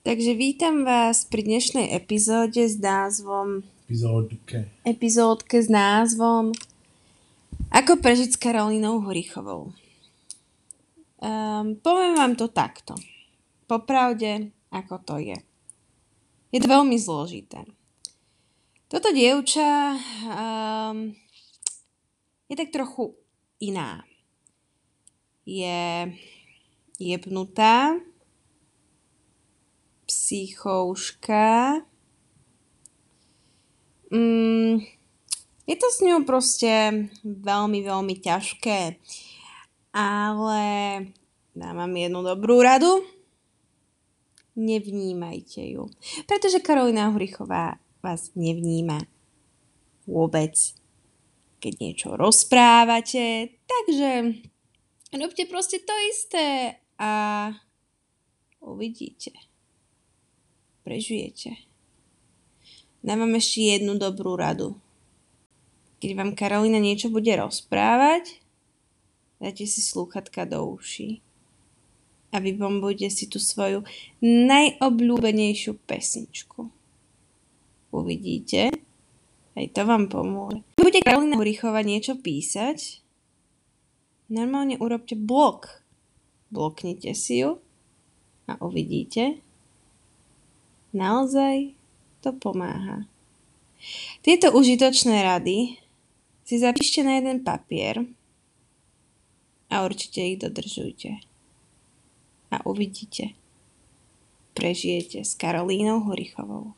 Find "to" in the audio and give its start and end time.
12.32-12.48, 15.04-15.20, 16.64-16.68, 35.74-35.88, 55.82-55.94, 79.74-79.82, 92.20-92.34